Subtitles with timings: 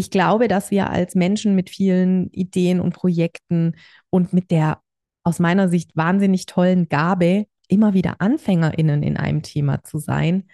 [0.00, 3.76] ich glaube, dass wir als Menschen mit vielen Ideen und Projekten
[4.08, 4.80] und mit der
[5.24, 10.48] aus meiner Sicht wahnsinnig tollen Gabe, immer wieder AnfängerInnen in einem Thema zu sein,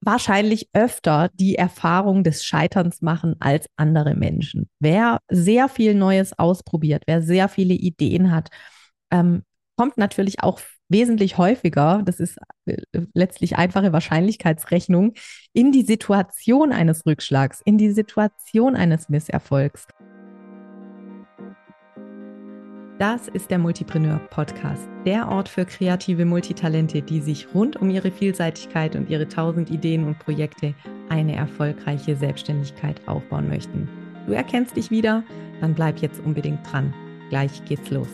[0.00, 4.70] wahrscheinlich öfter die Erfahrung des Scheiterns machen als andere Menschen.
[4.78, 8.50] Wer sehr viel Neues ausprobiert, wer sehr viele Ideen hat,
[9.10, 9.42] ähm,
[9.76, 10.60] kommt natürlich auch
[10.94, 12.76] wesentlich häufiger, das ist äh,
[13.14, 15.14] letztlich einfache Wahrscheinlichkeitsrechnung,
[15.52, 19.88] in die Situation eines Rückschlags, in die Situation eines Misserfolgs.
[23.00, 28.12] Das ist der Multipreneur Podcast, der Ort für kreative Multitalente, die sich rund um ihre
[28.12, 30.74] Vielseitigkeit und ihre tausend Ideen und Projekte
[31.08, 33.88] eine erfolgreiche Selbstständigkeit aufbauen möchten.
[34.28, 35.24] Du erkennst dich wieder?
[35.60, 36.94] Dann bleib jetzt unbedingt dran.
[37.30, 38.08] Gleich geht's los.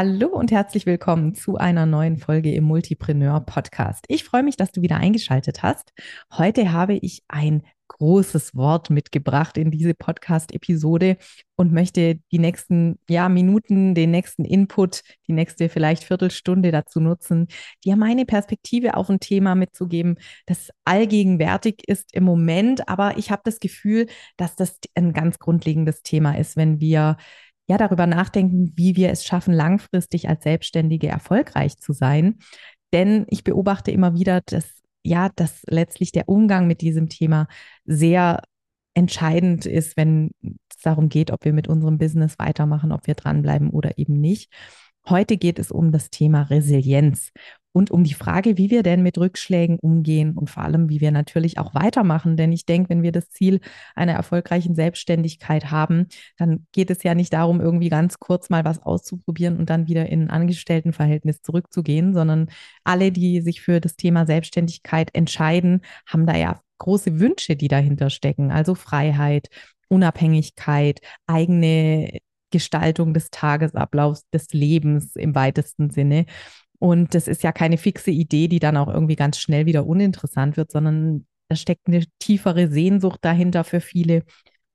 [0.00, 4.04] Hallo und herzlich willkommen zu einer neuen Folge im Multipreneur Podcast.
[4.06, 5.92] Ich freue mich, dass du wieder eingeschaltet hast.
[6.32, 11.16] Heute habe ich ein großes Wort mitgebracht in diese Podcast-Episode
[11.56, 17.48] und möchte die nächsten ja, Minuten, den nächsten Input, die nächste vielleicht Viertelstunde dazu nutzen,
[17.84, 23.42] dir meine Perspektive auf ein Thema mitzugeben, das allgegenwärtig ist im Moment, aber ich habe
[23.44, 27.16] das Gefühl, dass das ein ganz grundlegendes Thema ist, wenn wir
[27.68, 32.38] ja darüber nachdenken, wie wir es schaffen, langfristig als Selbstständige erfolgreich zu sein.
[32.92, 37.46] Denn ich beobachte immer wieder, dass ja, dass letztlich der Umgang mit diesem Thema
[37.84, 38.42] sehr
[38.94, 43.70] entscheidend ist, wenn es darum geht, ob wir mit unserem Business weitermachen, ob wir dranbleiben
[43.70, 44.52] oder eben nicht.
[45.08, 47.30] Heute geht es um das Thema Resilienz
[47.72, 51.12] und um die Frage, wie wir denn mit Rückschlägen umgehen und vor allem, wie wir
[51.12, 52.36] natürlich auch weitermachen.
[52.36, 53.60] Denn ich denke, wenn wir das Ziel
[53.94, 56.06] einer erfolgreichen Selbstständigkeit haben,
[56.38, 60.08] dann geht es ja nicht darum, irgendwie ganz kurz mal was auszuprobieren und dann wieder
[60.08, 62.48] in ein Angestelltenverhältnis zurückzugehen, sondern
[62.84, 68.10] alle, die sich für das Thema Selbstständigkeit entscheiden, haben da ja große Wünsche, die dahinter
[68.10, 68.50] stecken.
[68.50, 69.48] Also Freiheit,
[69.88, 72.18] Unabhängigkeit, eigene
[72.50, 76.26] Gestaltung des Tagesablaufs, des Lebens im weitesten Sinne.
[76.78, 80.56] Und das ist ja keine fixe Idee, die dann auch irgendwie ganz schnell wieder uninteressant
[80.56, 84.22] wird, sondern da steckt eine tiefere Sehnsucht dahinter für viele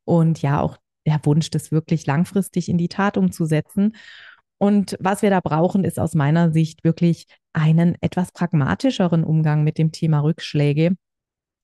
[0.06, 3.96] und ja auch der Wunsch, das wirklich langfristig in die Tat umzusetzen.
[4.58, 9.78] Und was wir da brauchen, ist aus meiner Sicht wirklich einen etwas pragmatischeren Umgang mit
[9.78, 10.96] dem Thema Rückschläge.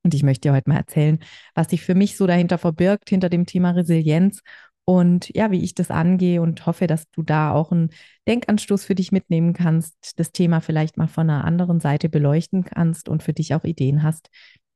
[0.04, 1.20] Und ich möchte dir heute mal erzählen,
[1.56, 4.42] was sich für mich so dahinter verbirgt, hinter dem Thema Resilienz
[4.90, 7.92] und ja, wie ich das angehe und hoffe, dass du da auch einen
[8.28, 13.08] Denkanstoß für dich mitnehmen kannst, das Thema vielleicht mal von einer anderen Seite beleuchten kannst
[13.08, 14.32] und für dich auch Ideen hast,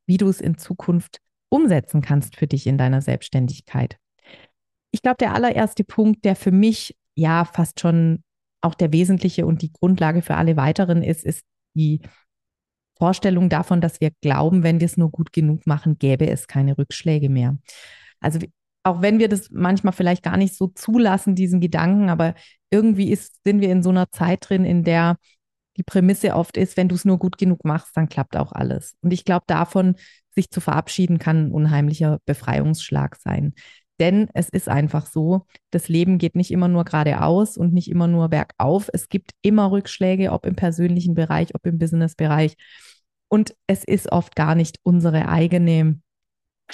[0.06, 1.18] wie du es in Zukunft
[1.50, 3.97] umsetzen kannst für dich in deiner Selbstständigkeit.
[4.91, 8.24] Ich glaube, der allererste Punkt, der für mich ja fast schon
[8.62, 11.44] auch der wesentliche und die Grundlage für alle weiteren ist, ist
[11.74, 12.01] die
[13.00, 16.78] Vorstellung davon, dass wir glauben, wenn wir es nur gut genug machen, gäbe es keine
[16.78, 17.57] Rückschläge mehr.
[18.19, 18.38] Also
[18.83, 22.35] auch wenn wir das manchmal vielleicht gar nicht so zulassen, diesen Gedanken, aber
[22.69, 25.17] irgendwie ist, sind wir in so einer Zeit drin, in der
[25.77, 28.95] die Prämisse oft ist, wenn du es nur gut genug machst, dann klappt auch alles.
[29.01, 29.95] Und ich glaube, davon
[30.35, 33.53] sich zu verabschieden, kann ein unheimlicher Befreiungsschlag sein.
[33.99, 38.07] Denn es ist einfach so, das Leben geht nicht immer nur geradeaus und nicht immer
[38.07, 38.89] nur bergauf.
[38.91, 42.55] Es gibt immer Rückschläge, ob im persönlichen Bereich, ob im Businessbereich.
[43.29, 46.00] Und es ist oft gar nicht unsere eigene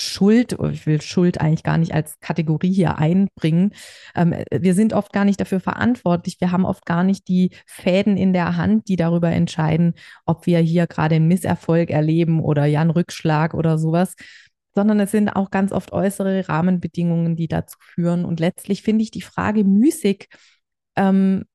[0.01, 3.73] Schuld, ich will Schuld eigentlich gar nicht als Kategorie hier einbringen.
[4.15, 6.37] Ähm, wir sind oft gar nicht dafür verantwortlich.
[6.39, 9.93] Wir haben oft gar nicht die Fäden in der Hand, die darüber entscheiden,
[10.25, 14.15] ob wir hier gerade einen Misserfolg erleben oder ja einen Rückschlag oder sowas,
[14.75, 18.25] sondern es sind auch ganz oft äußere Rahmenbedingungen, die dazu führen.
[18.25, 20.27] Und letztlich finde ich die Frage müßig,
[20.95, 21.45] ähm,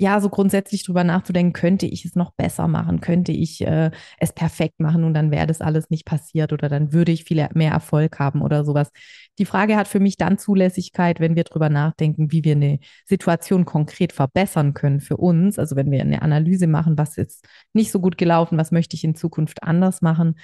[0.00, 4.32] ja, so grundsätzlich drüber nachzudenken, könnte ich es noch besser machen, könnte ich äh, es
[4.32, 7.72] perfekt machen und dann wäre das alles nicht passiert oder dann würde ich viel mehr
[7.72, 8.90] Erfolg haben oder sowas.
[9.38, 13.66] Die Frage hat für mich dann Zulässigkeit, wenn wir drüber nachdenken, wie wir eine Situation
[13.66, 15.58] konkret verbessern können für uns.
[15.58, 19.04] Also wenn wir eine Analyse machen, was ist nicht so gut gelaufen, was möchte ich
[19.04, 20.36] in Zukunft anders machen.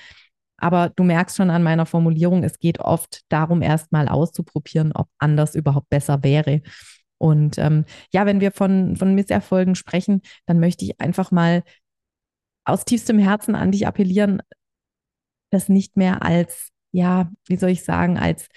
[0.59, 5.55] Aber du merkst schon an meiner Formulierung, es geht oft darum, erstmal auszuprobieren, ob anders
[5.55, 6.61] überhaupt besser wäre.
[7.19, 11.63] Und ähm, ja, wenn wir von, von Misserfolgen sprechen, dann möchte ich einfach mal
[12.65, 14.43] aus tiefstem Herzen an dich appellieren,
[15.51, 18.49] das nicht mehr als, ja, wie soll ich sagen, als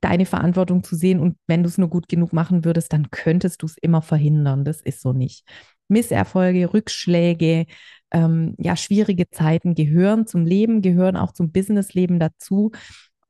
[0.00, 1.20] deine Verantwortung zu sehen.
[1.20, 4.64] Und wenn du es nur gut genug machen würdest, dann könntest du es immer verhindern.
[4.64, 5.44] Das ist so nicht.
[5.88, 7.66] Misserfolge, Rückschläge,
[8.12, 12.72] ähm, ja, schwierige Zeiten gehören zum Leben, gehören auch zum Businessleben dazu.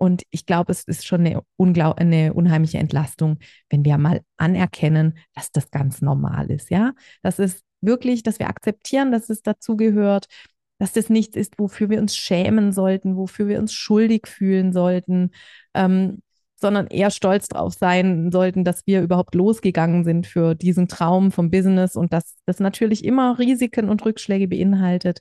[0.01, 1.43] Und ich glaube, es ist schon eine,
[1.99, 3.39] eine unheimliche Entlastung,
[3.69, 6.71] wenn wir mal anerkennen, dass das ganz normal ist.
[6.71, 6.93] Ja,
[7.23, 10.27] das ist wirklich, dass wir akzeptieren, dass es dazugehört,
[10.79, 15.33] dass das nichts ist, wofür wir uns schämen sollten, wofür wir uns schuldig fühlen sollten,
[15.75, 16.23] ähm,
[16.57, 21.51] sondern eher stolz drauf sein sollten, dass wir überhaupt losgegangen sind für diesen Traum vom
[21.51, 25.21] Business und dass das natürlich immer Risiken und Rückschläge beinhaltet.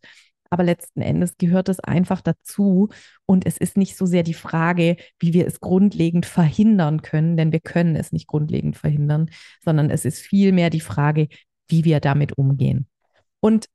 [0.50, 2.90] Aber letzten Endes gehört es einfach dazu.
[3.26, 7.52] Und es ist nicht so sehr die Frage, wie wir es grundlegend verhindern können, denn
[7.52, 9.30] wir können es nicht grundlegend verhindern,
[9.64, 11.28] sondern es ist vielmehr die Frage,
[11.68, 12.88] wie wir damit umgehen.
[13.40, 13.68] Und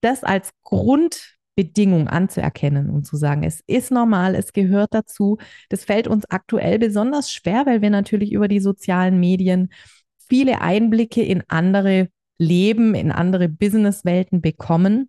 [0.00, 5.38] das als Grundbedingung anzuerkennen und zu sagen, es ist normal, es gehört dazu.
[5.70, 9.70] Das fällt uns aktuell besonders schwer, weil wir natürlich über die sozialen Medien
[10.28, 12.08] viele Einblicke in andere
[12.38, 15.08] Leben, in andere Businesswelten bekommen.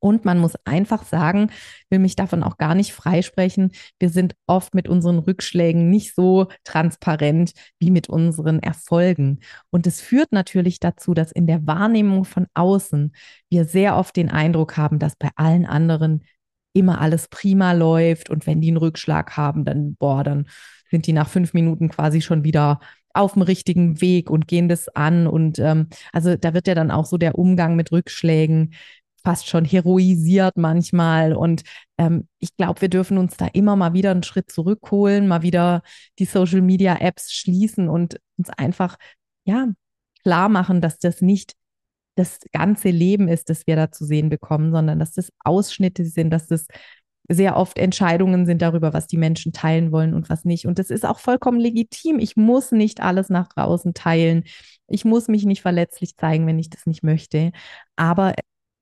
[0.00, 1.50] Und man muss einfach sagen,
[1.90, 6.48] will mich davon auch gar nicht freisprechen, wir sind oft mit unseren Rückschlägen nicht so
[6.64, 9.40] transparent wie mit unseren Erfolgen.
[9.70, 13.12] Und es führt natürlich dazu, dass in der Wahrnehmung von außen
[13.50, 16.24] wir sehr oft den Eindruck haben, dass bei allen anderen
[16.72, 18.30] immer alles prima läuft.
[18.30, 20.46] Und wenn die einen Rückschlag haben, dann, boah, dann
[20.90, 22.80] sind die nach fünf Minuten quasi schon wieder
[23.12, 25.26] auf dem richtigen Weg und gehen das an.
[25.26, 28.74] Und ähm, also da wird ja dann auch so der Umgang mit Rückschlägen
[29.22, 31.34] fast schon heroisiert manchmal.
[31.34, 31.62] Und
[31.98, 35.82] ähm, ich glaube, wir dürfen uns da immer mal wieder einen Schritt zurückholen, mal wieder
[36.18, 38.96] die Social Media Apps schließen und uns einfach,
[39.44, 39.68] ja,
[40.22, 41.54] klar machen, dass das nicht
[42.16, 46.30] das ganze Leben ist, das wir da zu sehen bekommen, sondern dass das Ausschnitte sind,
[46.30, 46.66] dass das
[47.28, 50.66] sehr oft Entscheidungen sind darüber, was die Menschen teilen wollen und was nicht.
[50.66, 52.18] Und das ist auch vollkommen legitim.
[52.18, 54.44] Ich muss nicht alles nach draußen teilen.
[54.88, 57.52] Ich muss mich nicht verletzlich zeigen, wenn ich das nicht möchte.
[57.94, 58.34] Aber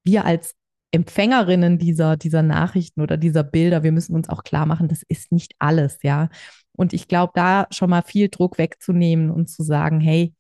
[0.09, 0.55] wir als
[0.91, 5.33] Empfängerinnen dieser, dieser Nachrichten oder dieser Bilder, wir müssen uns auch klar machen, das ist
[5.33, 6.31] nicht alles, ja.
[6.73, 10.35] Und ich glaube, da schon mal viel Druck wegzunehmen und zu sagen, hey,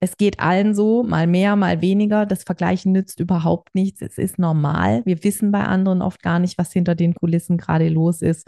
[0.00, 2.24] es geht allen so, mal mehr, mal weniger.
[2.24, 4.00] Das Vergleichen nützt überhaupt nichts.
[4.00, 5.02] Es ist normal.
[5.04, 8.46] Wir wissen bei anderen oft gar nicht, was hinter den Kulissen gerade los ist.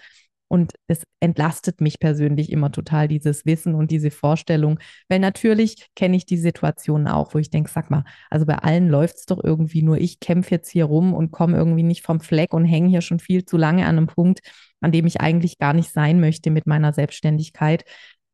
[0.50, 4.80] Und es entlastet mich persönlich immer total, dieses Wissen und diese Vorstellung.
[5.08, 8.88] Weil natürlich kenne ich die Situationen auch, wo ich denke, sag mal, also bei allen
[8.88, 12.18] läuft es doch irgendwie nur, ich kämpfe jetzt hier rum und komme irgendwie nicht vom
[12.18, 14.40] Fleck und hänge hier schon viel zu lange an einem Punkt,
[14.80, 17.84] an dem ich eigentlich gar nicht sein möchte mit meiner Selbstständigkeit.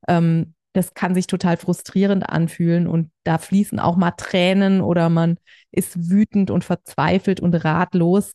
[0.09, 5.37] Ähm, das kann sich total frustrierend anfühlen und da fließen auch mal Tränen oder man
[5.71, 8.33] ist wütend und verzweifelt und ratlos.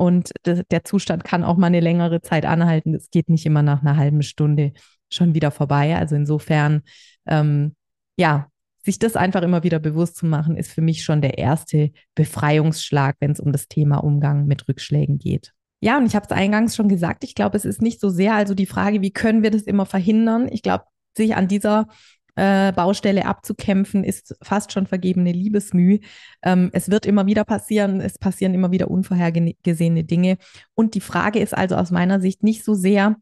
[0.00, 2.94] Und der Zustand kann auch mal eine längere Zeit anhalten.
[2.94, 4.72] Es geht nicht immer nach einer halben Stunde
[5.12, 5.94] schon wieder vorbei.
[5.94, 6.84] Also insofern,
[7.26, 7.76] ähm,
[8.16, 8.48] ja,
[8.82, 13.16] sich das einfach immer wieder bewusst zu machen, ist für mich schon der erste Befreiungsschlag,
[13.20, 15.52] wenn es um das Thema Umgang mit Rückschlägen geht.
[15.82, 18.34] Ja, und ich habe es eingangs schon gesagt, ich glaube, es ist nicht so sehr
[18.34, 20.48] also die Frage, wie können wir das immer verhindern.
[20.50, 21.88] Ich glaube, sich an dieser
[22.36, 25.98] äh, Baustelle abzukämpfen, ist fast schon vergebene Liebesmüh.
[26.42, 30.38] Ähm, es wird immer wieder passieren, es passieren immer wieder unvorhergesehene Dinge.
[30.74, 33.16] Und die Frage ist also aus meiner Sicht nicht so sehr,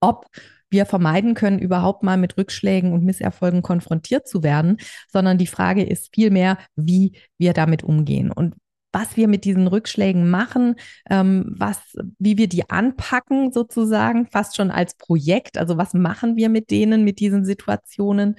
[0.00, 0.26] ob
[0.72, 5.84] wir vermeiden können, überhaupt mal mit Rückschlägen und Misserfolgen konfrontiert zu werden, sondern die Frage
[5.84, 8.32] ist vielmehr, wie wir damit umgehen.
[8.32, 8.54] Und
[8.92, 10.76] was wir mit diesen Rückschlägen machen,
[11.08, 11.80] ähm, was,
[12.18, 15.58] wie wir die anpacken sozusagen, fast schon als Projekt.
[15.58, 18.36] Also was machen wir mit denen, mit diesen Situationen?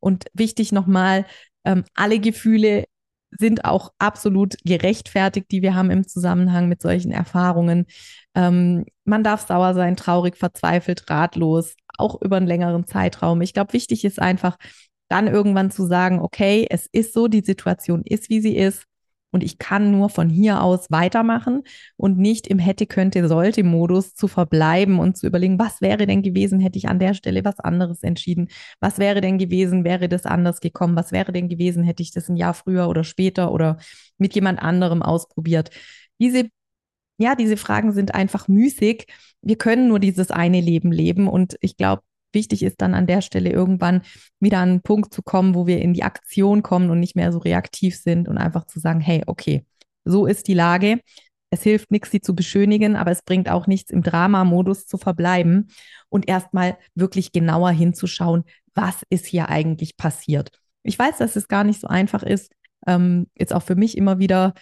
[0.00, 1.26] Und wichtig nochmal,
[1.64, 2.84] ähm, alle Gefühle
[3.30, 7.86] sind auch absolut gerechtfertigt, die wir haben im Zusammenhang mit solchen Erfahrungen.
[8.34, 13.42] Ähm, man darf sauer sein, traurig, verzweifelt, ratlos, auch über einen längeren Zeitraum.
[13.42, 14.56] Ich glaube, wichtig ist einfach,
[15.08, 18.84] dann irgendwann zu sagen, okay, es ist so, die Situation ist, wie sie ist.
[19.30, 21.62] Und ich kann nur von hier aus weitermachen
[21.96, 26.22] und nicht im hätte, könnte, sollte Modus zu verbleiben und zu überlegen, was wäre denn
[26.22, 28.48] gewesen, hätte ich an der Stelle was anderes entschieden?
[28.80, 30.96] Was wäre denn gewesen, wäre das anders gekommen?
[30.96, 33.78] Was wäre denn gewesen, hätte ich das ein Jahr früher oder später oder
[34.16, 35.70] mit jemand anderem ausprobiert?
[36.18, 36.48] Diese
[37.18, 39.06] ja, diese Fragen sind einfach müßig.
[39.42, 41.28] Wir können nur dieses eine Leben leben.
[41.28, 44.02] Und ich glaube, wichtig ist dann an der Stelle irgendwann
[44.40, 47.32] wieder an einen Punkt zu kommen, wo wir in die Aktion kommen und nicht mehr
[47.32, 49.64] so reaktiv sind und einfach zu sagen, hey, okay,
[50.04, 51.00] so ist die Lage.
[51.50, 55.68] Es hilft nichts, sie zu beschönigen, aber es bringt auch nichts, im Drama-Modus zu verbleiben
[56.08, 58.44] und erstmal wirklich genauer hinzuschauen,
[58.74, 60.50] was ist hier eigentlich passiert.
[60.82, 62.52] Ich weiß, dass es gar nicht so einfach ist.
[62.86, 64.54] Ähm, jetzt auch für mich immer wieder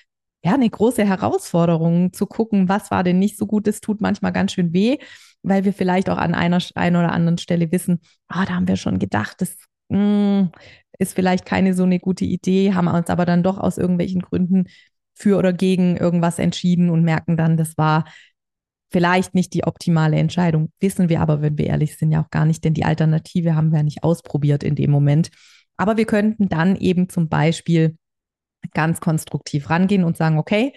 [0.44, 3.66] ja, eine große Herausforderung zu gucken, was war denn nicht so gut.
[3.66, 4.98] Es tut manchmal ganz schön weh
[5.46, 8.76] weil wir vielleicht auch an einer, einer oder anderen Stelle wissen, ah, da haben wir
[8.76, 9.56] schon gedacht, das
[9.88, 10.50] mh, hm,
[10.98, 14.64] ist vielleicht keine so eine gute Idee, haben uns aber dann doch aus irgendwelchen Gründen
[15.14, 18.04] für oder gegen irgendwas entschieden und merken dann, das war
[18.92, 22.46] Vielleicht nicht die optimale Entscheidung, wissen wir aber, wenn wir ehrlich sind, ja auch gar
[22.46, 25.30] nicht, denn die Alternative haben wir ja nicht ausprobiert in dem Moment.
[25.76, 27.96] Aber wir könnten dann eben zum Beispiel
[28.74, 30.72] ganz konstruktiv rangehen und sagen, okay,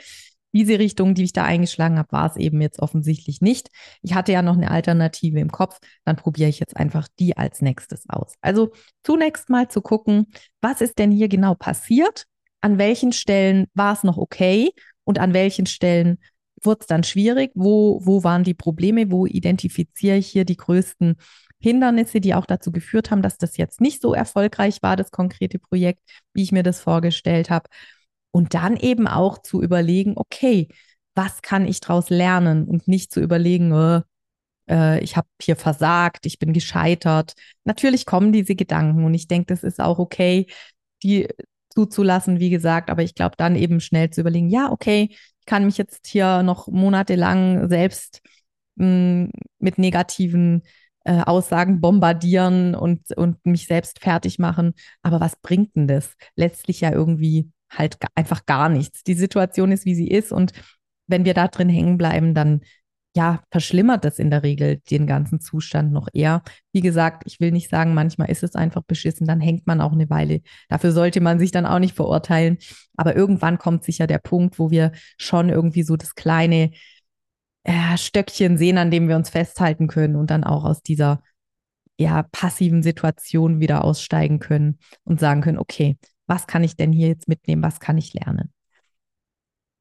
[0.53, 3.69] diese Richtung, die ich da eingeschlagen habe, war es eben jetzt offensichtlich nicht.
[4.01, 7.61] Ich hatte ja noch eine Alternative im Kopf, dann probiere ich jetzt einfach die als
[7.61, 8.33] nächstes aus.
[8.41, 8.71] Also
[9.03, 10.27] zunächst mal zu gucken,
[10.61, 12.25] was ist denn hier genau passiert?
[12.61, 14.71] An welchen Stellen war es noch okay
[15.03, 16.17] und an welchen Stellen
[16.61, 17.51] wurde es dann schwierig?
[17.55, 19.11] Wo, wo waren die Probleme?
[19.11, 21.15] Wo identifiziere ich hier die größten
[21.61, 25.59] Hindernisse, die auch dazu geführt haben, dass das jetzt nicht so erfolgreich war, das konkrete
[25.59, 26.01] Projekt,
[26.33, 27.69] wie ich mir das vorgestellt habe?
[28.31, 30.69] Und dann eben auch zu überlegen, okay,
[31.15, 34.01] was kann ich daraus lernen und nicht zu überlegen, äh,
[34.69, 37.33] äh, ich habe hier versagt, ich bin gescheitert.
[37.65, 40.47] Natürlich kommen diese Gedanken und ich denke, das ist auch okay,
[41.03, 41.27] die
[41.69, 45.65] zuzulassen, wie gesagt, aber ich glaube dann eben schnell zu überlegen, ja, okay, ich kann
[45.65, 48.21] mich jetzt hier noch monatelang selbst
[48.75, 50.63] mh, hm, mit negativen
[51.05, 54.73] äh, Aussagen bombardieren und, und mich selbst fertig machen.
[55.01, 56.13] Aber was bringt denn das?
[56.35, 59.03] Letztlich ja irgendwie halt einfach gar nichts.
[59.03, 60.31] Die Situation ist, wie sie ist.
[60.31, 60.53] Und
[61.07, 62.61] wenn wir da drin hängen bleiben, dann
[63.15, 66.43] ja, verschlimmert das in der Regel den ganzen Zustand noch eher.
[66.71, 69.93] Wie gesagt, ich will nicht sagen, manchmal ist es einfach beschissen, dann hängt man auch
[69.93, 70.41] eine Weile.
[70.69, 72.57] Dafür sollte man sich dann auch nicht verurteilen.
[72.95, 76.71] Aber irgendwann kommt sicher der Punkt, wo wir schon irgendwie so das kleine
[77.63, 81.21] äh, Stöckchen sehen, an dem wir uns festhalten können und dann auch aus dieser
[81.97, 85.97] ja, passiven Situation wieder aussteigen können und sagen können, okay,
[86.29, 88.53] was kann ich denn hier jetzt mitnehmen, was kann ich lernen.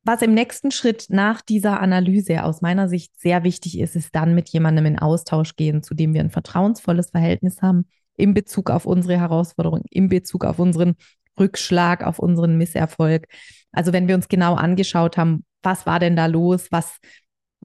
[0.03, 4.35] Was im nächsten Schritt nach dieser Analyse aus meiner Sicht sehr wichtig ist, ist dann
[4.35, 7.87] mit jemandem in Austausch gehen, zu dem wir ein vertrauensvolles Verhältnis haben,
[8.17, 10.97] in Bezug auf unsere Herausforderung, in Bezug auf unseren
[11.39, 13.27] Rückschlag, auf unseren Misserfolg.
[13.71, 16.97] Also wenn wir uns genau angeschaut haben, was war denn da los, was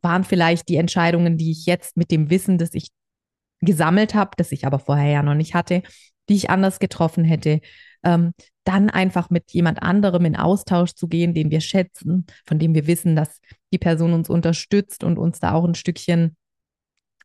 [0.02, 2.90] waren vielleicht die Entscheidungen, die ich jetzt mit dem Wissen, das ich
[3.62, 5.82] gesammelt habe, das ich aber vorher ja noch nicht hatte,
[6.28, 7.62] die ich anders getroffen hätte
[8.04, 12.74] ähm, dann einfach mit jemand anderem in Austausch zu gehen, den wir schätzen, von dem
[12.74, 13.40] wir wissen, dass
[13.72, 16.36] die Person uns unterstützt und uns da auch ein Stückchen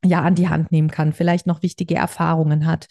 [0.05, 2.87] ja an die Hand nehmen kann, vielleicht noch wichtige Erfahrungen hat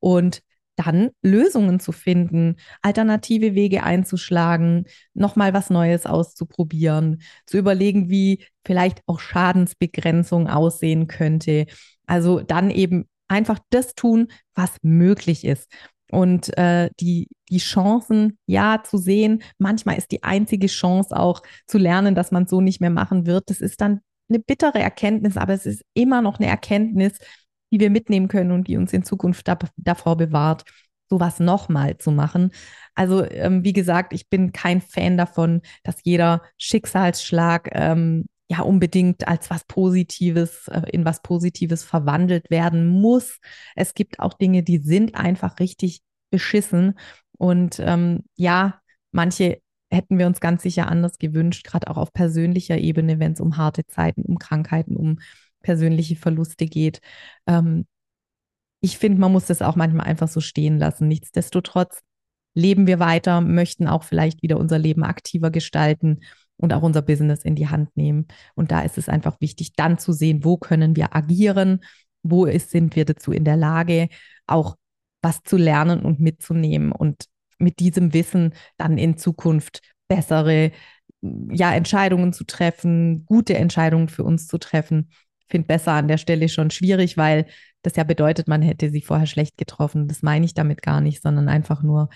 [0.00, 0.42] und
[0.76, 9.00] dann Lösungen zu finden, alternative Wege einzuschlagen, nochmal was Neues auszuprobieren, zu überlegen, wie vielleicht
[9.06, 11.66] auch Schadensbegrenzung aussehen könnte.
[12.06, 15.68] Also dann eben einfach das tun, was möglich ist
[16.10, 19.42] und äh, die, die Chancen, ja, zu sehen.
[19.58, 23.50] Manchmal ist die einzige Chance auch zu lernen, dass man so nicht mehr machen wird.
[23.50, 27.18] Das ist dann eine bittere Erkenntnis, aber es ist immer noch eine Erkenntnis,
[27.72, 30.64] die wir mitnehmen können und die uns in Zukunft da, davor bewahrt,
[31.10, 32.52] sowas nochmal zu machen.
[32.94, 39.26] Also, ähm, wie gesagt, ich bin kein Fan davon, dass jeder Schicksalsschlag ähm, ja unbedingt
[39.26, 43.38] als was Positives, äh, in was Positives verwandelt werden muss.
[43.74, 46.98] Es gibt auch Dinge, die sind einfach richtig beschissen.
[47.38, 48.80] Und ähm, ja,
[49.12, 49.60] manche
[49.90, 53.56] hätten wir uns ganz sicher anders gewünscht, gerade auch auf persönlicher Ebene, wenn es um
[53.56, 55.20] harte Zeiten, um Krankheiten, um
[55.62, 57.00] persönliche Verluste geht.
[57.46, 57.86] Ähm,
[58.80, 61.08] ich finde, man muss das auch manchmal einfach so stehen lassen.
[61.08, 62.00] Nichtsdestotrotz
[62.54, 66.20] leben wir weiter, möchten auch vielleicht wieder unser Leben aktiver gestalten
[66.56, 68.26] und auch unser Business in die Hand nehmen.
[68.54, 71.80] Und da ist es einfach wichtig, dann zu sehen, wo können wir agieren,
[72.22, 74.08] wo ist, sind wir dazu in der Lage,
[74.46, 74.76] auch
[75.22, 77.26] was zu lernen und mitzunehmen und
[77.58, 80.70] mit diesem Wissen dann in Zukunft bessere
[81.50, 85.10] ja, Entscheidungen zu treffen, gute Entscheidungen für uns zu treffen.
[85.48, 87.46] Finde besser an der Stelle schon schwierig, weil
[87.82, 90.08] das ja bedeutet, man hätte sie vorher schlecht getroffen.
[90.08, 92.08] Das meine ich damit gar nicht, sondern einfach nur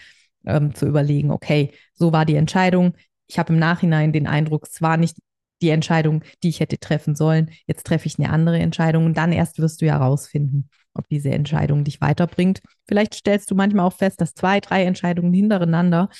[0.46, 2.94] ähm, zu überlegen, okay, so war die Entscheidung
[3.28, 5.18] ich habe im Nachhinein den Eindruck, es war nicht
[5.62, 7.50] die Entscheidung, die ich hätte treffen sollen.
[7.66, 11.30] Jetzt treffe ich eine andere Entscheidung und dann erst wirst du ja herausfinden, ob diese
[11.30, 12.60] Entscheidung dich weiterbringt.
[12.86, 16.10] Vielleicht stellst du manchmal auch fest, dass zwei, drei Entscheidungen hintereinander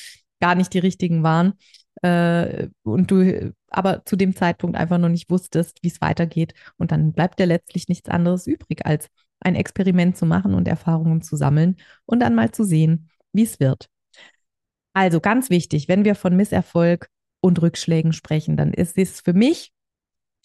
[0.41, 1.55] gar nicht die richtigen waren
[2.03, 6.55] äh, und du aber zu dem Zeitpunkt einfach noch nicht wusstest, wie es weitergeht.
[6.77, 9.09] Und dann bleibt dir letztlich nichts anderes übrig, als
[9.41, 13.61] ein Experiment zu machen und Erfahrungen zu sammeln und dann mal zu sehen, wie es
[13.61, 13.89] wird.
[14.95, 17.09] Also ganz wichtig, wenn wir von Misserfolg
[17.41, 19.73] und Rückschlägen sprechen, dann ist es für mich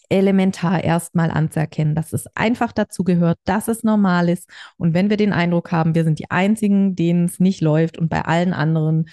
[0.08, 4.48] elementar erstmal anzuerkennen, dass es einfach dazu gehört, dass es normal ist.
[4.76, 8.08] Und wenn wir den Eindruck haben, wir sind die Einzigen, denen es nicht läuft und
[8.08, 9.06] bei allen anderen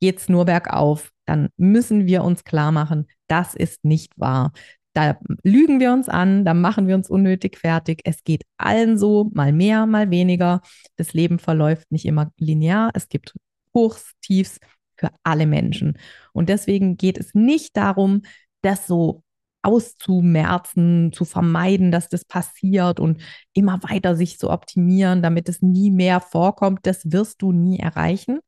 [0.00, 4.52] geht es nur bergauf, dann müssen wir uns klar machen, das ist nicht wahr.
[4.94, 8.02] Da lügen wir uns an, da machen wir uns unnötig fertig.
[8.04, 10.60] Es geht allen so, mal mehr, mal weniger.
[10.96, 12.90] Das Leben verläuft nicht immer linear.
[12.94, 13.34] Es gibt
[13.74, 14.58] Hochs, Tiefs
[14.96, 15.98] für alle Menschen.
[16.32, 18.22] Und deswegen geht es nicht darum,
[18.62, 19.22] das so
[19.62, 25.90] auszumerzen, zu vermeiden, dass das passiert und immer weiter sich zu optimieren, damit es nie
[25.90, 28.40] mehr vorkommt, das wirst du nie erreichen.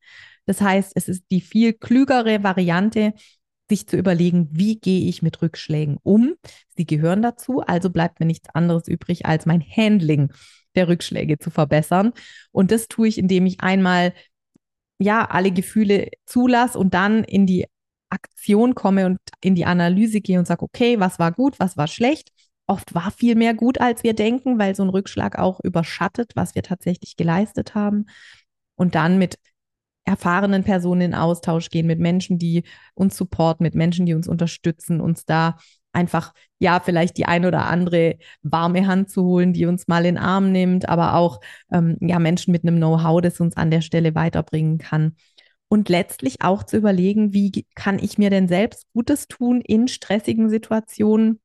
[0.46, 3.14] Das heißt, es ist die viel klügere Variante,
[3.68, 6.34] sich zu überlegen, wie gehe ich mit Rückschlägen um.
[6.76, 10.32] Sie gehören dazu, also bleibt mir nichts anderes übrig, als mein Handling
[10.74, 12.12] der Rückschläge zu verbessern.
[12.52, 14.12] Und das tue ich, indem ich einmal
[14.98, 17.66] ja alle Gefühle zulasse und dann in die
[18.10, 21.88] Aktion komme und in die Analyse gehe und sage, okay, was war gut, was war
[21.88, 22.30] schlecht.
[22.66, 26.54] Oft war viel mehr gut, als wir denken, weil so ein Rückschlag auch überschattet, was
[26.54, 28.06] wir tatsächlich geleistet haben.
[28.76, 29.38] Und dann mit
[30.04, 35.00] erfahrenen Personen in Austausch gehen, mit Menschen, die uns supporten, mit Menschen, die uns unterstützen,
[35.00, 35.58] uns da
[35.94, 40.16] einfach, ja, vielleicht die ein oder andere warme Hand zu holen, die uns mal in
[40.16, 41.40] den Arm nimmt, aber auch,
[41.72, 45.16] ähm, ja, Menschen mit einem Know-how, das uns an der Stelle weiterbringen kann.
[45.68, 50.48] Und letztlich auch zu überlegen, wie kann ich mir denn selbst Gutes tun in stressigen
[50.48, 51.40] Situationen,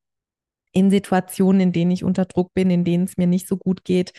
[0.72, 3.84] in Situationen, in denen ich unter Druck bin, in denen es mir nicht so gut
[3.84, 4.13] geht,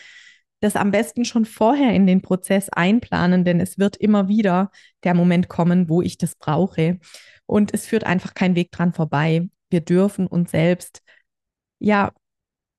[0.61, 4.71] das am besten schon vorher in den Prozess einplanen, denn es wird immer wieder
[5.03, 6.99] der Moment kommen, wo ich das brauche.
[7.47, 9.49] Und es führt einfach kein Weg dran vorbei.
[9.71, 11.01] Wir dürfen uns selbst
[11.79, 12.11] ja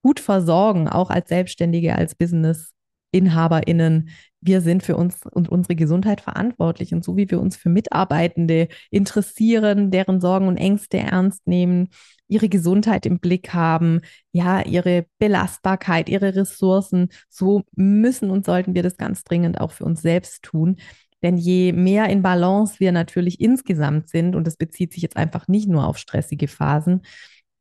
[0.03, 4.11] gut versorgen, auch als Selbstständige, als Business-InhaberInnen.
[4.41, 6.93] Wir sind für uns und unsere Gesundheit verantwortlich.
[6.93, 11.89] Und so wie wir uns für Mitarbeitende interessieren, deren Sorgen und Ängste ernst nehmen,
[12.27, 14.01] ihre Gesundheit im Blick haben,
[14.33, 17.11] ja, ihre Belastbarkeit, ihre Ressourcen.
[17.29, 20.77] So müssen und sollten wir das ganz dringend auch für uns selbst tun.
[21.23, 25.49] Denn je mehr in Balance wir natürlich insgesamt sind, und das bezieht sich jetzt einfach
[25.49, 27.03] nicht nur auf stressige Phasen,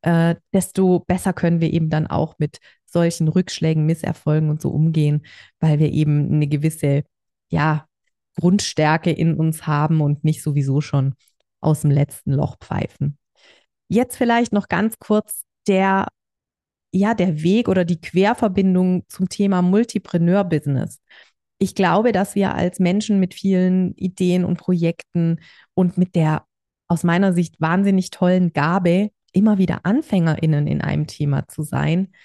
[0.01, 5.25] äh, desto besser können wir eben dann auch mit solchen Rückschlägen, Misserfolgen und so umgehen,
[5.59, 7.03] weil wir eben eine gewisse,
[7.49, 7.85] ja,
[8.39, 11.15] Grundstärke in uns haben und nicht sowieso schon
[11.59, 13.17] aus dem letzten Loch pfeifen.
[13.87, 16.07] Jetzt vielleicht noch ganz kurz der,
[16.91, 20.99] ja, der Weg oder die Querverbindung zum Thema Multipreneur-Business.
[21.61, 25.39] Ich glaube, dass wir als Menschen mit vielen Ideen und Projekten
[25.75, 26.43] und mit der
[26.87, 32.15] aus meiner Sicht wahnsinnig tollen Gabe, immer wieder AnfängerInnen in einem Thema zu sein,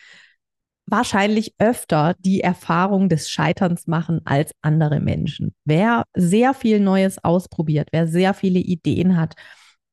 [0.87, 5.55] wahrscheinlich öfter die Erfahrung des Scheiterns machen als andere Menschen.
[5.67, 9.35] Wer sehr viel Neues ausprobiert, wer sehr viele Ideen hat,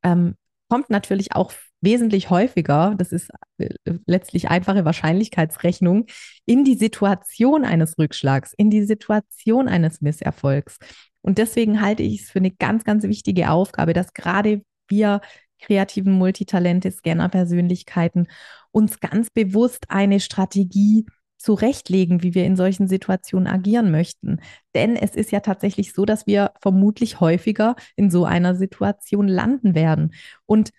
[0.03, 0.35] ähm,
[0.69, 1.51] kommt natürlich auch
[1.83, 3.69] wesentlich häufiger, das ist äh,
[4.05, 6.05] letztlich einfache Wahrscheinlichkeitsrechnung,
[6.45, 10.77] in die Situation eines Rückschlags, in die Situation eines Misserfolgs.
[11.21, 15.21] Und deswegen halte ich es für eine ganz, ganz wichtige Aufgabe, dass gerade wir
[15.59, 18.27] kreativen Multitalente, Scanner-Persönlichkeiten
[18.71, 21.05] uns ganz bewusst eine Strategie
[21.37, 24.39] zurechtlegen, wie wir in solchen Situationen agieren möchten.
[24.75, 29.75] Denn es ist ja tatsächlich so, dass wir vermutlich häufiger in so einer Situation landen
[29.75, 30.13] werden.
[30.45, 30.71] Und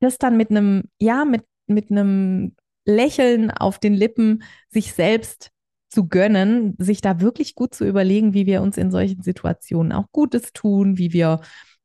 [0.00, 5.50] das dann mit einem, ja, mit, mit einem Lächeln auf den Lippen sich selbst
[5.88, 10.06] zu gönnen, sich da wirklich gut zu überlegen, wie wir uns in solchen Situationen auch
[10.12, 11.40] Gutes tun, wie wir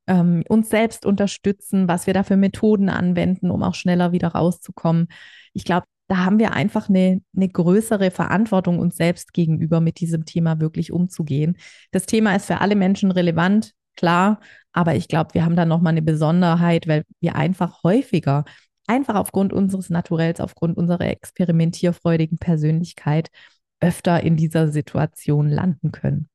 [0.07, 5.07] ähm, uns selbst unterstützen, was wir da für Methoden anwenden, um auch schneller wieder rauszukommen.
[5.53, 10.25] Ich glaube, da haben wir einfach eine, eine größere Verantwortung uns selbst gegenüber, mit diesem
[10.25, 11.57] Thema wirklich umzugehen.
[11.91, 14.39] Das Thema ist für alle Menschen relevant, klar,
[14.75, 18.43] aber ich glaube, wir haben da nochmal eine Besonderheit, weil wir einfach häufiger,
[18.87, 23.29] einfach aufgrund unseres Naturells, aufgrund unserer experimentierfreudigen Persönlichkeit,
[23.79, 26.27] öfter in dieser Situation landen können.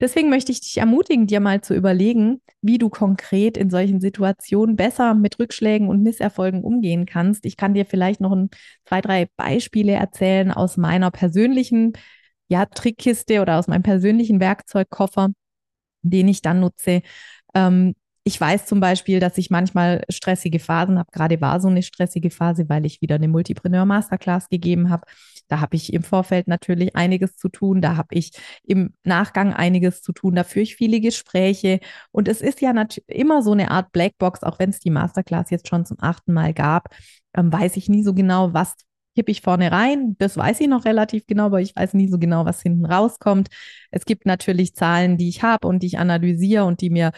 [0.00, 4.76] Deswegen möchte ich dich ermutigen, dir mal zu überlegen, wie du konkret in solchen Situationen
[4.76, 7.44] besser mit Rückschlägen und Misserfolgen umgehen kannst.
[7.44, 8.50] Ich kann dir vielleicht noch ein,
[8.84, 11.94] zwei, drei Beispiele erzählen aus meiner persönlichen
[12.46, 15.30] ja, Trickkiste oder aus meinem persönlichen Werkzeugkoffer,
[16.02, 17.02] den ich dann nutze.
[17.54, 17.94] Ähm,
[18.28, 21.10] ich weiß zum Beispiel, dass ich manchmal stressige Phasen habe.
[21.12, 25.06] Gerade war so eine stressige Phase, weil ich wieder eine Multipreneur Masterclass gegeben habe.
[25.48, 27.80] Da habe ich im Vorfeld natürlich einiges zu tun.
[27.80, 28.32] Da habe ich
[28.64, 30.34] im Nachgang einiges zu tun.
[30.34, 31.80] Da führe ich viele Gespräche.
[32.12, 32.74] Und es ist ja
[33.06, 36.52] immer so eine Art Blackbox, auch wenn es die Masterclass jetzt schon zum achten Mal
[36.52, 36.94] gab,
[37.34, 38.74] ähm, weiß ich nie so genau, was
[39.18, 40.14] kippe ich vorne rein.
[40.20, 43.48] Das weiß ich noch relativ genau, aber ich weiß nie so genau, was hinten rauskommt.
[43.90, 47.10] Es gibt natürlich Zahlen, die ich habe und die ich analysiere und die mir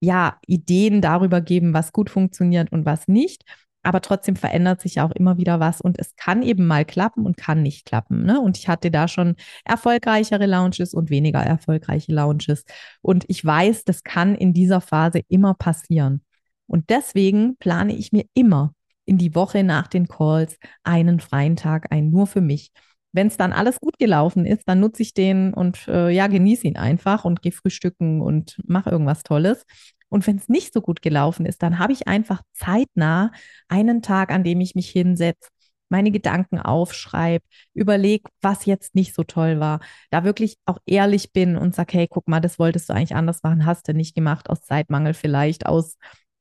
[0.00, 3.44] ja Ideen darüber geben, was gut funktioniert und was nicht
[3.82, 7.36] aber trotzdem verändert sich auch immer wieder was und es kann eben mal klappen und
[7.36, 8.24] kann nicht klappen.
[8.24, 8.40] Ne?
[8.40, 12.64] Und ich hatte da schon erfolgreichere Launches und weniger erfolgreiche Launches.
[13.00, 16.22] Und ich weiß, das kann in dieser Phase immer passieren.
[16.66, 18.74] Und deswegen plane ich mir immer
[19.06, 22.70] in die Woche nach den Calls einen freien Tag ein, nur für mich.
[23.12, 26.66] Wenn es dann alles gut gelaufen ist, dann nutze ich den und äh, ja, genieße
[26.66, 29.64] ihn einfach und gehe frühstücken und mache irgendwas Tolles.
[30.08, 33.32] Und wenn es nicht so gut gelaufen ist, dann habe ich einfach zeitnah
[33.68, 35.48] einen Tag, an dem ich mich hinsetze,
[35.88, 41.56] meine Gedanken aufschreibe, überlege, was jetzt nicht so toll war, da wirklich auch ehrlich bin
[41.56, 44.50] und sage, hey, guck mal, das wolltest du eigentlich anders machen, hast du nicht gemacht,
[44.50, 45.96] aus Zeitmangel vielleicht, aus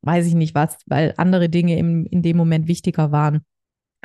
[0.05, 3.41] weiß ich nicht was, weil andere Dinge im, in dem Moment wichtiger waren.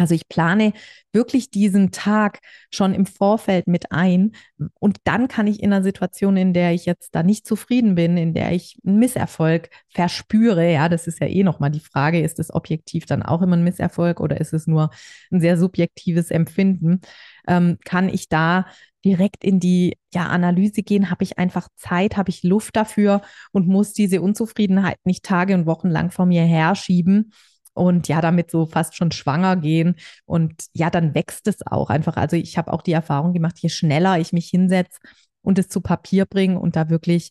[0.00, 0.72] Also ich plane
[1.12, 2.38] wirklich diesen Tag
[2.72, 4.32] schon im Vorfeld mit ein.
[4.78, 8.16] Und dann kann ich in einer Situation, in der ich jetzt da nicht zufrieden bin,
[8.16, 12.38] in der ich einen Misserfolg verspüre, ja, das ist ja eh nochmal die Frage, ist
[12.38, 14.88] es objektiv dann auch immer ein Misserfolg oder ist es nur
[15.30, 17.02] ein sehr subjektives Empfinden,
[17.46, 18.64] ähm, kann ich da
[19.04, 23.20] direkt in die ja, Analyse gehen, habe ich einfach Zeit, habe ich Luft dafür?
[23.52, 27.32] Und muss diese Unzufriedenheit nicht Tage und Wochen lang vor mir herschieben
[27.74, 29.96] und ja, damit so fast schon schwanger gehen.
[30.24, 32.16] Und ja, dann wächst es auch einfach.
[32.16, 34.98] Also ich habe auch die Erfahrung gemacht, je schneller ich mich hinsetze
[35.42, 37.30] und es zu Papier bringe und da wirklich,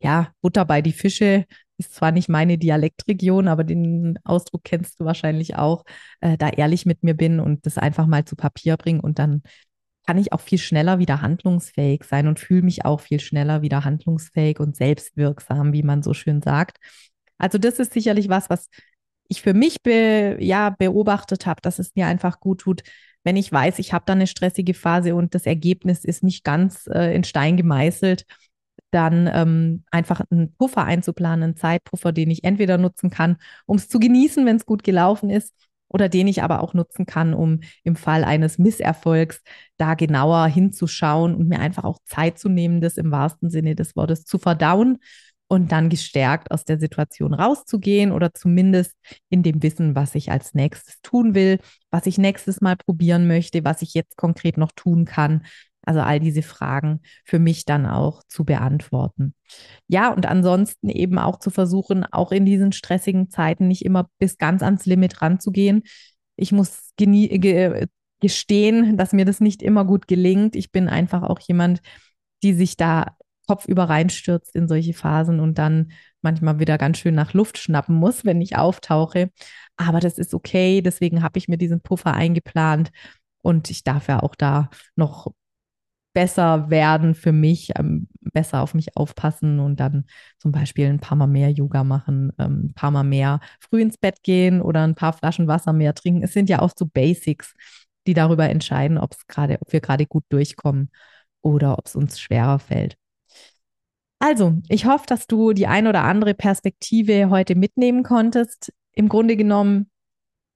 [0.00, 1.46] ja, Butter bei die Fische,
[1.78, 5.84] ist zwar nicht meine Dialektregion, aber den Ausdruck kennst du wahrscheinlich auch,
[6.20, 9.42] äh, da ehrlich mit mir bin und das einfach mal zu Papier bringe und dann
[10.08, 13.84] kann ich auch viel schneller wieder handlungsfähig sein und fühle mich auch viel schneller wieder
[13.84, 16.78] handlungsfähig und selbstwirksam, wie man so schön sagt.
[17.36, 18.68] Also das ist sicherlich was, was
[19.28, 22.82] ich für mich be, ja, beobachtet habe, dass es mir einfach gut tut,
[23.24, 26.86] wenn ich weiß, ich habe da eine stressige Phase und das Ergebnis ist nicht ganz
[26.86, 28.24] äh, in Stein gemeißelt,
[28.90, 33.36] dann ähm, einfach einen Puffer einzuplanen, einen Zeitpuffer, den ich entweder nutzen kann,
[33.66, 35.54] um es zu genießen, wenn es gut gelaufen ist,
[35.88, 39.42] oder den ich aber auch nutzen kann, um im Fall eines Misserfolgs
[39.78, 43.96] da genauer hinzuschauen und mir einfach auch Zeit zu nehmen, das im wahrsten Sinne des
[43.96, 44.98] Wortes zu verdauen
[45.48, 48.92] und dann gestärkt aus der Situation rauszugehen oder zumindest
[49.30, 51.58] in dem Wissen, was ich als nächstes tun will,
[51.90, 55.44] was ich nächstes Mal probieren möchte, was ich jetzt konkret noch tun kann.
[55.82, 59.32] Also all diese Fragen für mich dann auch zu beantworten.
[59.86, 64.36] Ja, und ansonsten eben auch zu versuchen, auch in diesen stressigen Zeiten nicht immer bis
[64.36, 65.82] ganz ans Limit ranzugehen.
[66.36, 66.90] Ich muss
[68.20, 70.56] gestehen, dass mir das nicht immer gut gelingt.
[70.56, 71.80] Ich bin einfach auch jemand,
[72.42, 73.16] die sich da
[73.48, 78.24] kopfüber reinstürzt in solche Phasen und dann manchmal wieder ganz schön nach Luft schnappen muss,
[78.24, 79.30] wenn ich auftauche.
[79.76, 82.90] Aber das ist okay, deswegen habe ich mir diesen Puffer eingeplant
[83.42, 85.32] und ich darf ja auch da noch
[86.14, 90.04] besser werden für mich, ähm, besser auf mich aufpassen und dann
[90.38, 93.98] zum Beispiel ein paar Mal mehr Yoga machen, ähm, ein paar Mal mehr früh ins
[93.98, 96.22] Bett gehen oder ein paar Flaschen Wasser mehr trinken.
[96.22, 97.54] Es sind ja auch so Basics,
[98.06, 99.20] die darüber entscheiden, ob es
[99.60, 100.90] ob wir gerade gut durchkommen
[101.42, 102.96] oder ob es uns schwerer fällt.
[104.18, 108.72] Also, ich hoffe, dass du die ein oder andere Perspektive heute mitnehmen konntest.
[108.92, 109.90] Im Grunde genommen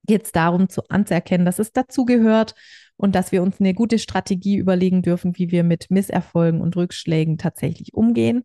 [0.07, 2.55] geht es darum, zu, anzuerkennen, dass es dazugehört
[2.97, 7.39] und dass wir uns eine gute Strategie überlegen dürfen, wie wir mit Misserfolgen und Rückschlägen
[7.39, 8.43] tatsächlich umgehen.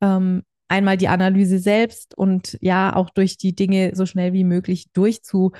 [0.00, 4.92] Ähm, einmal die Analyse selbst und ja, auch durch die Dinge so schnell wie möglich
[4.92, 5.52] durchzu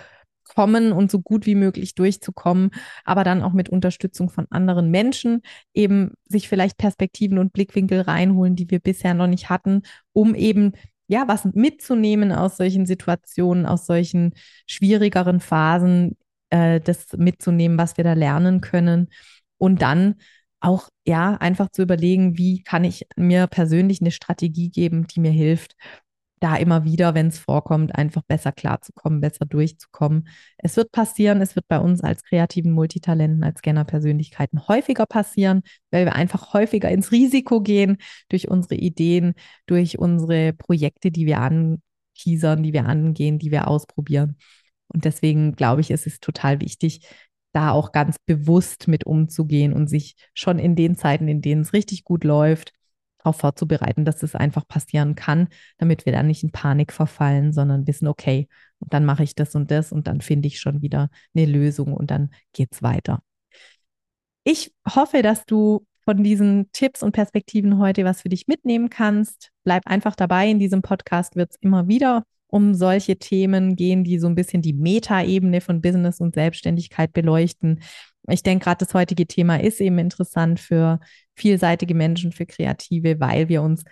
[0.49, 2.71] kommen und so gut wie möglich durchzukommen,
[3.05, 5.43] aber dann auch mit Unterstützung von anderen Menschen
[5.75, 9.83] eben sich vielleicht Perspektiven und Blickwinkel reinholen, die wir bisher noch nicht hatten,
[10.13, 10.73] um eben
[11.09, 14.35] ja, was mitzunehmen aus solchen Situationen, aus solchen
[14.67, 16.17] schwierigeren Phasen,
[16.51, 19.09] äh, das mitzunehmen, was wir da lernen können.
[19.57, 20.17] Und dann
[20.61, 25.31] auch, ja, einfach zu überlegen, wie kann ich mir persönlich eine Strategie geben, die mir
[25.31, 25.77] hilft,
[26.41, 30.29] da immer wieder, wenn es vorkommt, einfach besser klarzukommen, besser durchzukommen.
[30.59, 36.05] Es wird passieren, es wird bei uns als kreativen Multitalenten, als Scanner-Persönlichkeiten häufiger passieren, weil
[36.05, 37.99] wir einfach häufiger ins Risiko gehen
[38.29, 39.35] durch unsere Ideen,
[39.67, 44.37] durch unsere Projekte, die wir anteasern, die wir angehen, die wir ausprobieren.
[44.89, 47.07] Und deswegen glaube ich, es ist total wichtig,
[47.53, 51.73] da auch ganz bewusst mit umzugehen und sich schon in den Zeiten, in denen es
[51.73, 52.73] richtig gut läuft,
[53.29, 57.87] darauf vorzubereiten, dass es einfach passieren kann, damit wir dann nicht in Panik verfallen, sondern
[57.87, 61.11] wissen, okay, und dann mache ich das und das und dann finde ich schon wieder
[61.35, 63.21] eine Lösung und dann geht es weiter.
[64.45, 69.51] Ich hoffe, dass du von diesen Tipps und Perspektiven heute was für dich mitnehmen kannst.
[69.63, 70.49] Bleib einfach dabei.
[70.49, 74.63] In diesem Podcast wird es immer wieder um solche Themen gehen, die so ein bisschen
[74.63, 77.83] die Metaebene von Business und Selbstständigkeit beleuchten.
[78.27, 80.99] Ich denke, gerade das heutige Thema ist eben interessant für
[81.39, 83.85] vielseitige Menschen, für Kreative, weil wir uns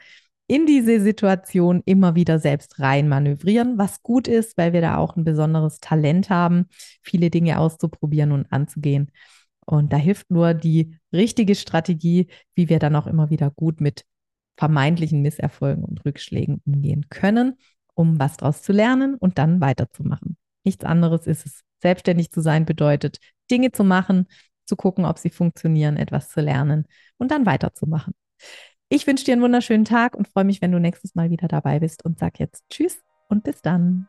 [0.49, 5.17] in diese Situation immer wieder selbst rein manövrieren, was gut ist, weil wir da auch
[5.17, 6.67] ein besonderes Talent haben,
[7.03, 9.11] viele Dinge auszuprobieren und anzugehen.
[9.65, 14.05] Und da hilft nur die richtige Strategie, wie wir dann auch immer wieder gut mit
[14.57, 17.57] vermeintlichen Misserfolgen und Rückschlägen umgehen können,
[17.95, 20.37] um was daraus zu lernen und dann weiterzumachen.
[20.65, 21.63] Nichts anderes ist es.
[21.83, 23.19] Selbstständig zu sein bedeutet,
[23.51, 24.27] Dinge zu machen,
[24.67, 26.87] zu gucken, ob sie funktionieren, etwas zu lernen
[27.19, 28.15] und dann weiterzumachen.
[28.89, 31.81] Ich wünsche dir einen wunderschönen Tag und freue mich, wenn du nächstes Mal wieder dabei
[31.81, 32.99] bist und sag jetzt Tschüss
[33.29, 34.09] und bis dann.